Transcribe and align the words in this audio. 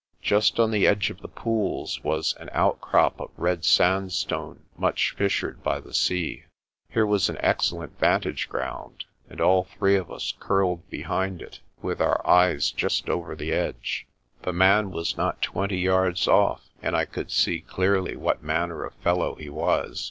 Just 0.23 0.59
on 0.59 0.71
the 0.71 0.87
edge 0.87 1.11
of 1.11 1.21
the 1.21 1.27
pools 1.27 2.03
was 2.03 2.33
an 2.39 2.49
outcrop 2.53 3.19
of 3.19 3.29
red 3.37 3.63
sand 3.63 4.11
stone 4.11 4.63
much 4.75 5.11
fissured 5.15 5.61
by 5.61 5.79
the 5.79 5.93
sea. 5.93 6.45
Here 6.89 7.05
was 7.05 7.29
an 7.29 7.37
excellent 7.39 7.99
vantage 7.99 8.49
ground, 8.49 9.05
and 9.29 9.39
all 9.39 9.65
three 9.65 9.95
of 9.95 10.09
us 10.11 10.33
curled 10.39 10.89
behind 10.89 11.39
it, 11.39 11.59
with 11.83 12.01
our 12.01 12.25
eyes 12.27 12.71
just 12.71 13.09
over 13.11 13.35
the 13.35 13.51
edge. 13.51 14.07
The 14.41 14.53
man 14.53 14.89
was 14.89 15.17
not 15.17 15.39
twenty 15.39 15.77
yards 15.77 16.27
off, 16.27 16.67
and 16.81 16.95
I 16.97 17.05
could 17.05 17.29
see 17.29 17.61
clearly 17.61 18.15
what 18.15 18.41
manner 18.41 18.83
of 18.83 18.95
fellow 18.95 19.35
he 19.35 19.49
was. 19.49 19.99